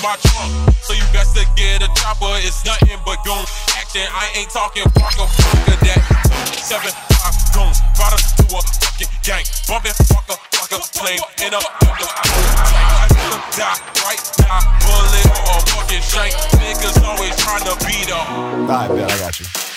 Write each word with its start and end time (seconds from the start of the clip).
my 0.00 0.16
trunk, 0.24 0.72
so 0.80 0.94
you 0.94 1.04
best 1.12 1.36
to 1.36 1.44
get 1.56 1.82
a 1.84 1.88
chopper. 2.00 2.32
It's 2.40 2.64
nothing 2.64 2.96
but 3.04 3.20
goon 3.24 3.44
action. 3.76 4.06
I 4.08 4.32
ain't 4.38 4.50
talking 4.50 4.88
Parker, 4.96 5.28
Parker, 5.28 5.76
that. 5.84 6.22
To 8.42 8.56
a 8.56 8.62
fucking 8.62 9.08
gang. 9.22 9.44
Bumping, 9.68 9.92
fucker, 9.92 10.36
fucker, 10.52 10.80
flame, 10.98 11.20
in 11.44 11.52
a 11.52 11.58
I 11.58 13.08
die, 13.56 13.76
right 14.04 14.20
die, 14.38 14.64
bullet 14.80 15.26
or 15.48 15.60
fucking 15.72 16.02
shank. 16.02 16.32
Niggas 16.60 17.02
always 17.04 17.36
trying 17.36 17.64
to 17.64 17.74
beat 17.86 18.10
up. 18.12 18.28
Alright, 18.28 18.90
bet, 18.90 19.10
I 19.10 19.18
got 19.18 19.40
you. 19.40 19.71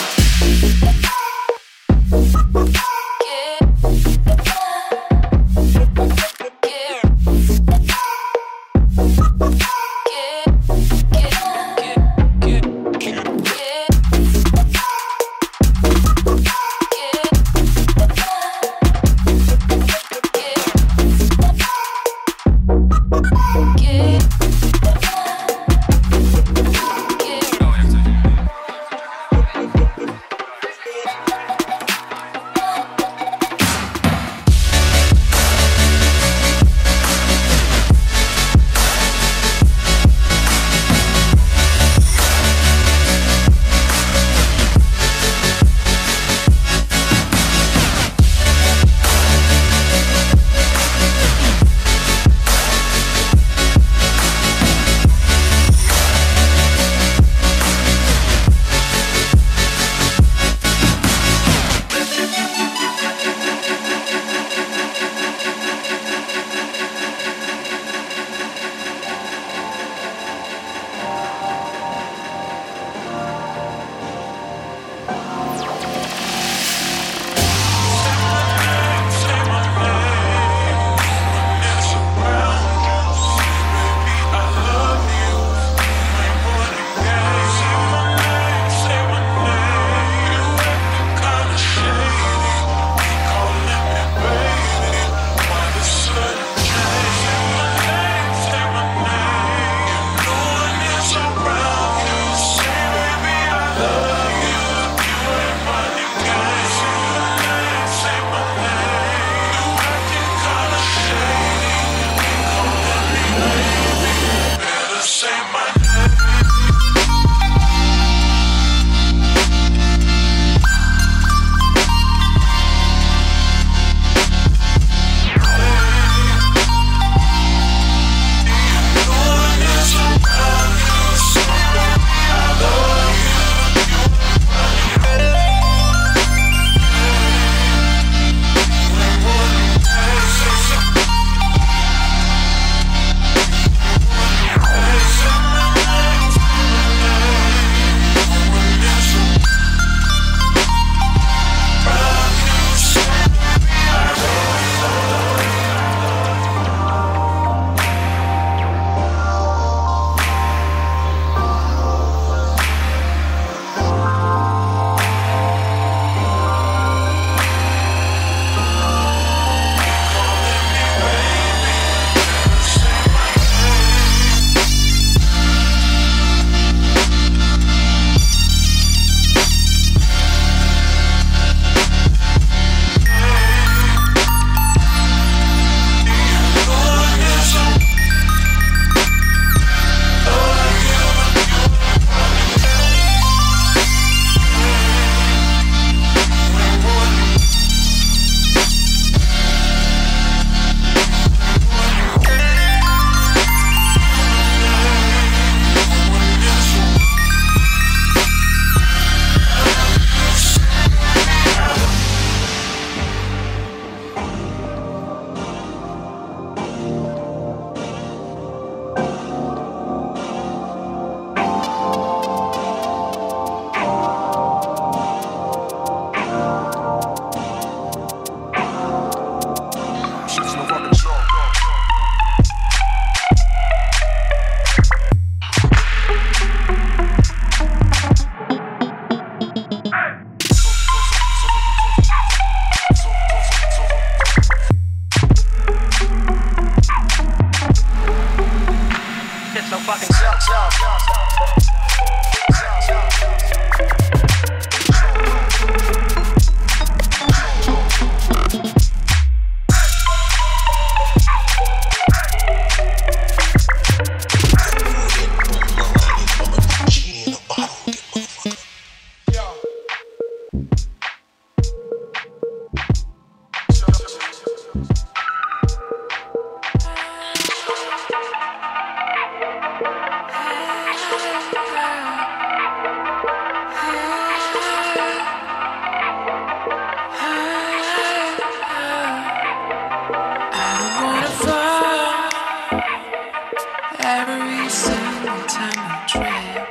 every 294.05 294.69
single 294.69 295.41
time 295.49 295.81
I 295.81 296.05
trip. 296.05 296.61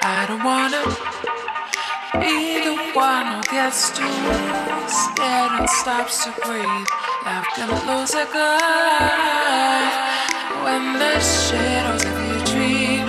I 0.00 0.20
don't 0.28 0.44
wanna 0.46 0.82
be 2.22 2.62
the 2.62 2.76
one 2.94 3.26
who 3.32 3.42
gets 3.50 3.90
too 3.90 4.18
scared 4.86 5.52
and 5.58 5.68
stops 5.68 6.22
to 6.24 6.30
breathe. 6.42 6.88
I'm 7.26 7.44
gonna 7.56 7.80
lose 7.90 8.14
a 8.14 8.26
guy 8.32 9.90
when 10.64 10.84
the 11.02 11.18
shadows 11.18 12.04
of 12.10 12.16
your 12.30 12.42
dream 12.52 13.06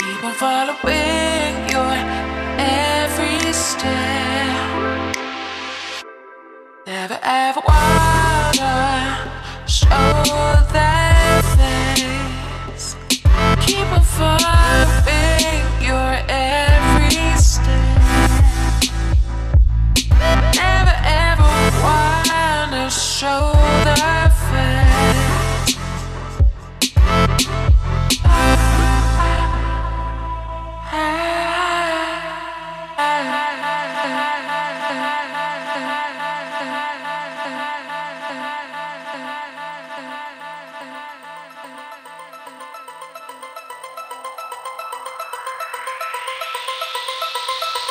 keep 0.00 0.24
on 0.24 0.34
following 0.40 1.52
your 1.68 1.92
every 2.56 3.52
step. 3.52 4.56
Never 6.86 7.18
ever 7.22 7.60
wanna 7.68 8.72
show 9.66 10.24
that. 10.72 10.87
Following 14.18 15.62
your 15.80 16.12
every 16.28 17.38
step. 17.38 18.02
Never 20.56 20.96
ever 21.04 21.52
wanna 21.84 22.90
show 22.90 23.57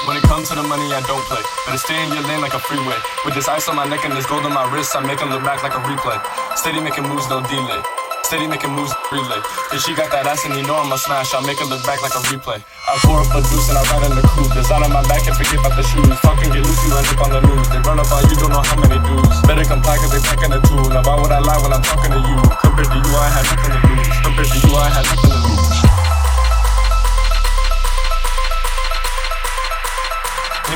When 0.07 0.15
it 0.15 0.23
comes 0.23 0.47
to 0.47 0.55
the 0.55 0.63
money, 0.63 0.87
I 0.95 1.03
don't 1.03 1.19
play. 1.27 1.43
Better 1.67 1.75
stay 1.75 1.99
in 1.99 2.07
your 2.15 2.23
lane 2.31 2.39
like 2.39 2.55
a 2.55 2.63
freeway. 2.63 2.95
With 3.27 3.35
this 3.35 3.51
ice 3.51 3.67
on 3.67 3.75
my 3.75 3.83
neck 3.83 4.07
and 4.07 4.15
this 4.15 4.25
gold 4.25 4.47
on 4.47 4.55
my 4.55 4.63
wrist, 4.71 4.95
I 4.95 5.03
make 5.03 5.19
'em 5.19 5.27
look 5.35 5.43
back 5.43 5.67
like 5.67 5.75
a 5.75 5.83
replay. 5.83 6.15
Steady 6.55 6.79
making 6.79 7.03
moves, 7.11 7.27
no 7.27 7.43
delay. 7.43 7.83
Steady 8.23 8.47
making 8.47 8.71
moves, 8.71 8.95
relay. 9.11 9.41
If 9.75 9.83
she 9.83 9.91
got 9.99 10.07
that 10.15 10.23
ass 10.23 10.45
and 10.47 10.55
you 10.55 10.63
know 10.63 10.79
I'm 10.79 10.91
a 10.95 10.97
smash, 10.97 11.33
I'll 11.33 11.43
make 11.43 11.59
her 11.59 11.67
look 11.67 11.83
back 11.83 11.99
like 12.01 12.15
a 12.15 12.23
replay. 12.31 12.63
I 12.87 12.95
pour 13.03 13.19
up 13.19 13.27
the 13.35 13.43
juice 13.51 13.67
and 13.67 13.77
I 13.77 13.83
ride 13.91 14.07
in 14.07 14.15
the 14.15 14.23
coupe. 14.31 14.53
Design 14.55 14.83
on 14.83 14.93
my 14.95 15.03
back 15.11 15.27
and 15.27 15.35
forget 15.35 15.59
about 15.59 15.75
the 15.75 15.83
shoes. 15.83 16.15
Fucking 16.23 16.51
get 16.55 16.63
loose, 16.63 16.81
you 16.87 16.95
end 16.95 17.07
up 17.11 17.27
on 17.27 17.31
the 17.35 17.41
news. 17.43 17.67
They 17.67 17.79
run 17.83 17.99
up 17.99 18.07
on 18.15 18.23
you, 18.31 18.35
don't 18.39 18.51
know 18.55 18.63
how 18.63 18.79
many 18.79 18.99
dudes. 19.03 19.41
Better 19.43 19.65
comply 19.67 19.97
cause 19.99 20.11
they 20.15 20.23
packing 20.23 20.51
the 20.55 20.63
tool. 20.63 20.87
Now 20.87 21.03
why 21.03 21.19
would 21.19 21.35
I 21.35 21.39
lie 21.39 21.59
when 21.59 21.73
I'm 21.75 21.83
talking 21.83 22.15
to 22.15 22.21
you? 22.31 22.39
Compared 22.63 22.87
to 22.95 22.99
you, 23.03 23.11
I 23.11 23.27
had 23.27 23.43
nothing 23.51 23.75
to 23.75 23.79
lose. 23.91 24.07
Compared 24.23 24.49
to 24.55 24.57
you, 24.63 24.71
I 24.71 24.87
had 24.87 25.03
nothing 25.03 25.31
to 25.31 25.39
lose. 25.43 25.86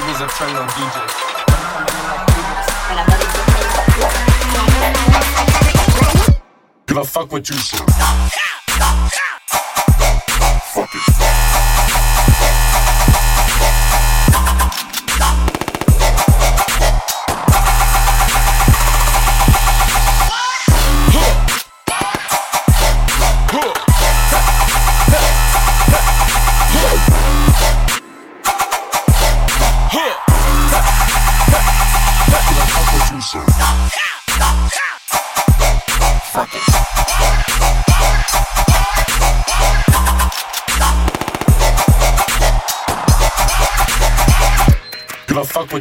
It 0.01 0.07
was 0.07 0.21
a 0.21 0.27
trend 0.27 0.57
DJ. 0.57 0.97
Give 6.87 6.97
a 6.97 7.03
fuck 7.03 7.31
what 7.31 7.47
you 7.47 7.55
say. 7.55 7.77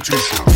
Give 0.03 0.15
a 0.15 0.50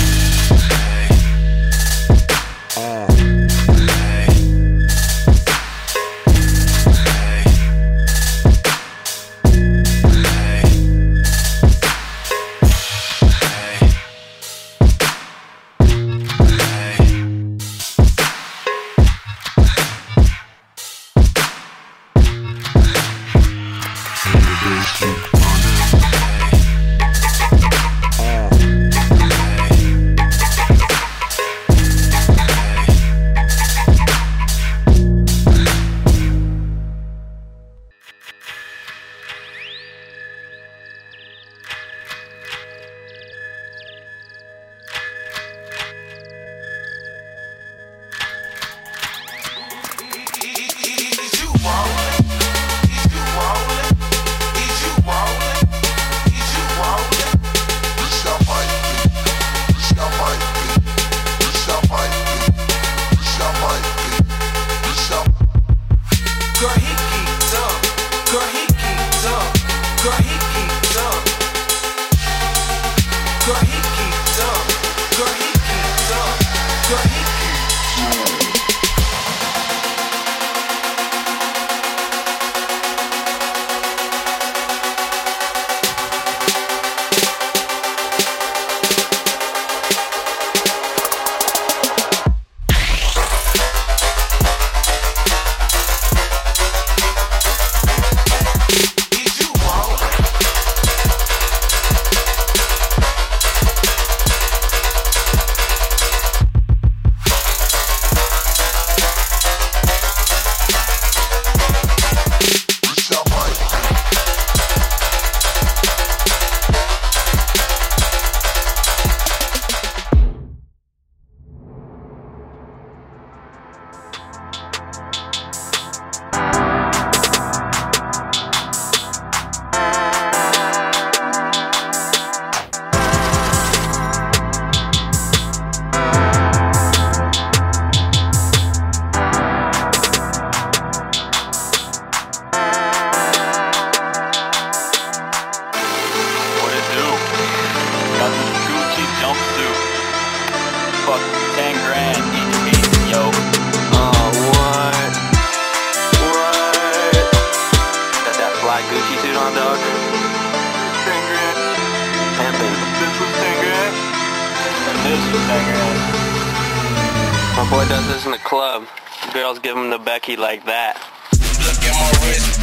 My 167.57 167.67
boy 167.71 167.87
does 167.89 168.07
this 168.09 168.25
in 168.27 168.33
the 168.33 168.39
club. 168.39 168.87
Girls 169.33 169.61
give 169.61 169.77
him 169.77 169.91
the 169.91 169.99
Becky 169.99 170.37
like 170.37 170.65
that. 170.67 170.97
Look 171.33 171.85
at 171.85 171.95
my 171.95 172.11
wrist. 172.27 172.59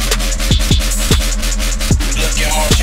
Look 2.18 2.46
at 2.46 2.52
my 2.52 2.81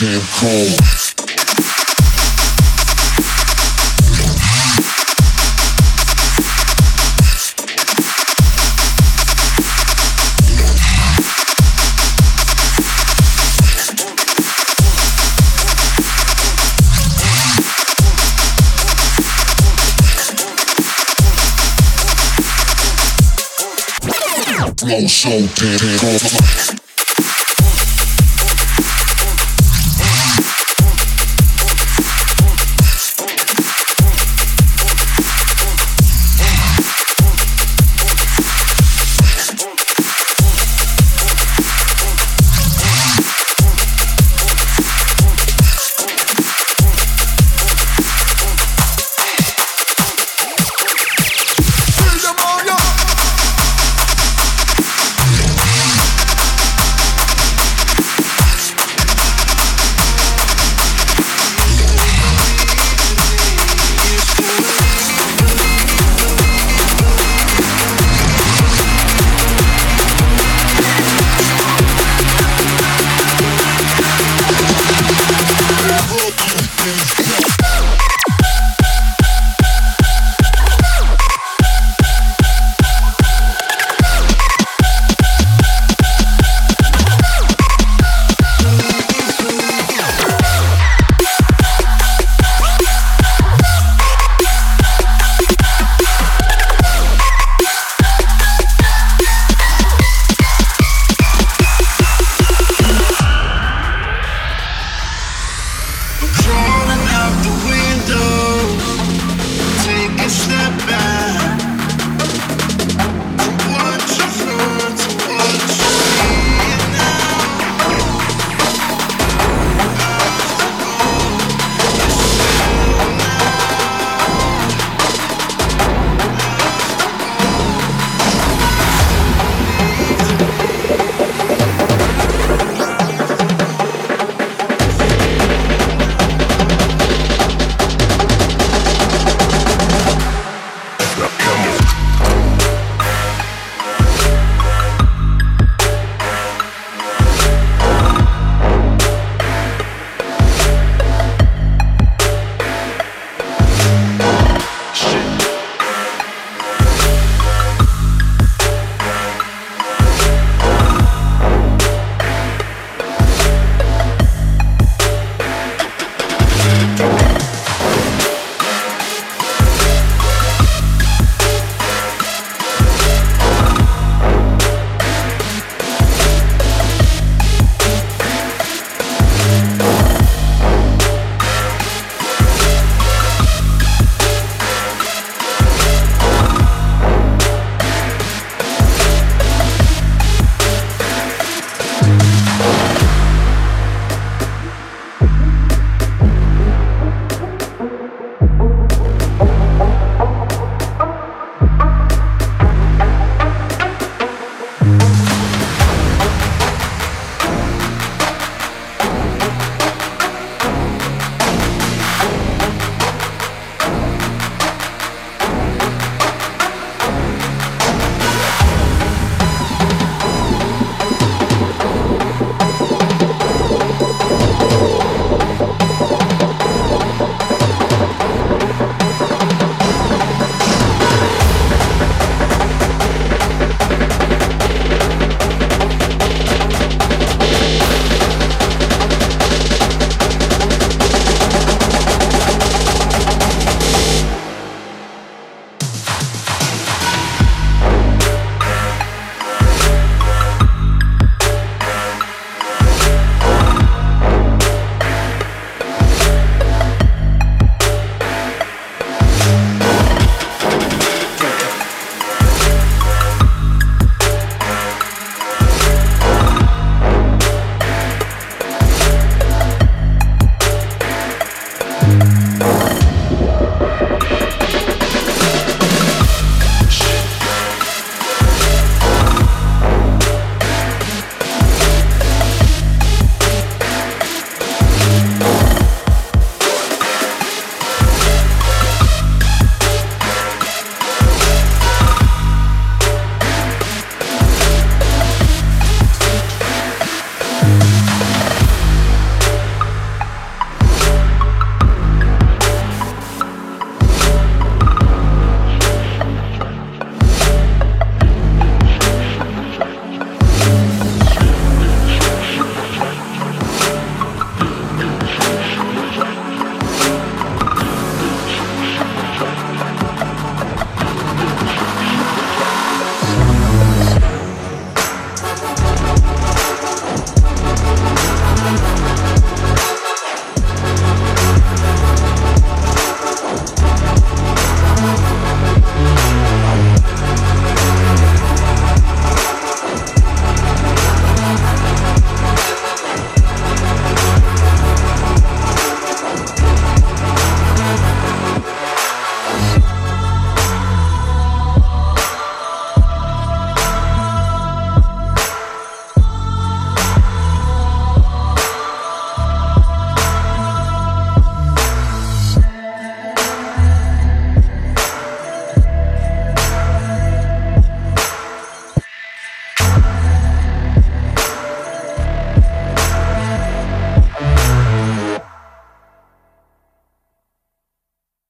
so 0.00 0.06
damn 0.06 0.20
cold. 0.20 0.80
Flow 24.78 25.06
so 25.06 25.46
damn 25.54 25.98
cold. 25.98 26.79